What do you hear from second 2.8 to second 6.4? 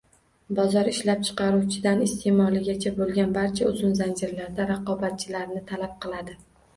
bo'lgan barcha uzun zanjirlarda raqobatchilarni talab qiladi